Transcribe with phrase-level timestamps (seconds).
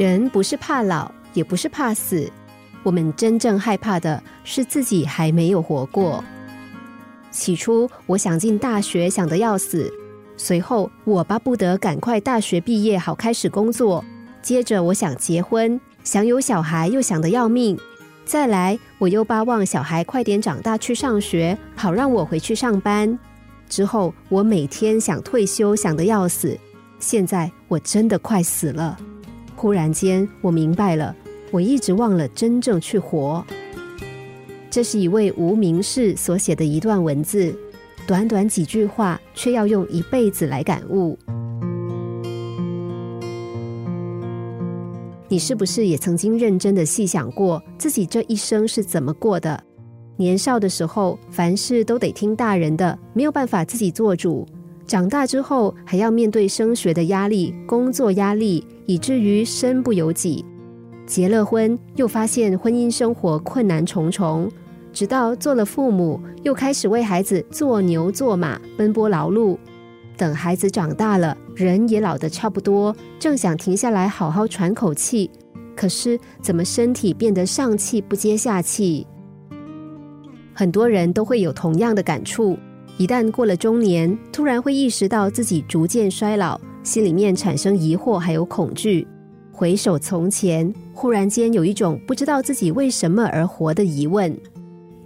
[0.00, 2.26] 人不是怕老，也不是怕死，
[2.82, 6.24] 我们真正害怕的是自己还没有活过。
[7.30, 9.92] 起初，我想进大学，想得要死；
[10.38, 14.02] 随后，我巴不得赶快大学毕业，好开始工作。
[14.40, 17.78] 接着，我想结婚，想有小孩，又想得要命。
[18.24, 23.18] 再来，我又巴望小孩快点长大去上学，好让我回去上班。
[23.68, 26.58] 之后，我每天想退休，想得要死。
[26.98, 28.96] 现在，我真的快死了。
[29.60, 31.14] 忽然间，我明白了，
[31.50, 33.44] 我一直忘了真正去活。
[34.70, 37.54] 这是一位无名氏所写的一段文字，
[38.06, 41.18] 短短几句话，却要用一辈子来感悟。
[45.28, 49.62] 你是不是也曾经认真的细想过自己这一生是怎么过的？
[50.16, 54.42] 年少的时候，凡事都得听大人的，没有办法自己做主；
[54.90, 60.44] 长大之后，还要面对升学的压力、工作压力，以至于身不由己。
[61.06, 64.50] 结了婚，又发现婚姻生活困难重重，
[64.92, 69.56] 直到做了父母，又开始为孩子做牛做马，奔波劳碌。
[70.16, 75.30] 等孩子长大了，人也老得差不多，正想停下来好好喘口气，
[75.76, 79.06] 可是怎么身体变得上气不接下气？
[80.52, 82.58] 很多人都会有同样的感触：
[83.00, 89.08] 一旦过了中年，突然会意识到自己逐渐衰老，心里面产生疑惑，还有恐惧。
[89.50, 94.36] 回首从前，忽然间有一种不知道自己为什么而活的疑问，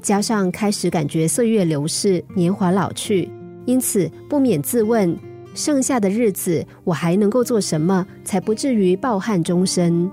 [0.02, 3.30] 加上开始感觉岁月流逝，年华老去。
[3.64, 5.16] 因此，不免自问：
[5.54, 10.10] 剩下的日子，我还能够做什么，才不至于抱憾终身？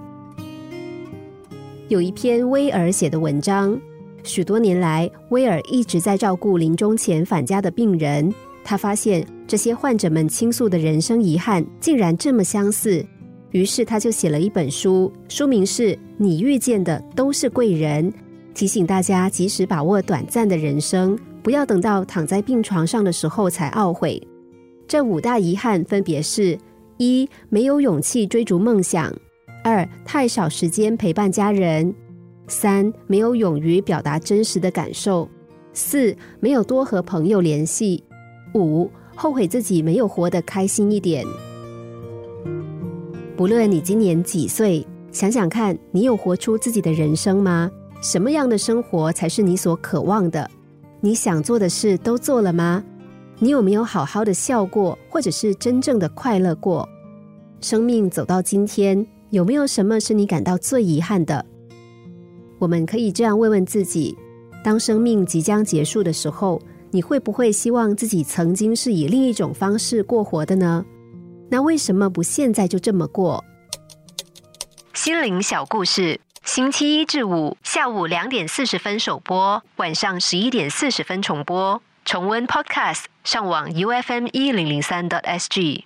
[1.87, 3.75] 有一篇威尔写的文章，
[4.23, 8.33] 许多年来，威尔一直在照顾临终前返家的病人。
[8.63, 13.03] 他发现这些患者们倾诉的人生遗憾，竟然这么相似。
[13.51, 18.09] 于是，他就写了一本书，书名是《你遇见的都是贵人》，
[18.53, 21.17] 提醒大家及时把握短暂的人生。
[21.43, 24.21] 不要等到躺在病床上的时候才懊悔。
[24.87, 26.55] 这五大遗憾分别是：
[26.97, 29.11] 一、没有勇气追逐梦想；
[29.63, 31.91] 二、太少时间陪伴家人；
[32.51, 35.25] 三、没有勇于表达真实的感受；
[35.73, 38.03] 四、没有多和朋友联系；
[38.53, 41.25] 五、后悔自己没有活得开心一点。
[43.37, 47.71] 不论你今年几岁，想想看，你有活出自己的人生吗？
[48.01, 50.49] 什么样的生活才是你所渴望的？
[50.99, 52.83] 你想做的事都做了吗？
[53.39, 56.87] 你有没有好好的笑过，或者是真正的快乐过？
[57.61, 61.45] 生命走到今天，有没有什么是你感到最遗憾的？
[62.61, 64.15] 我们可以这样问问自己：
[64.63, 66.61] 当生命即将结束的时候，
[66.91, 70.85] 你会不会希望自己曾经是以另一种方式过活的呢？
[71.49, 73.43] 那为什么不现在就这么过？
[74.93, 76.19] 心灵小故事。
[76.43, 81.81] 星期一至五下午两点四十分首播，晚上十一点四十分重播。
[82.05, 85.85] 重温 Podcast，上网 U F M 一零零三 t S G。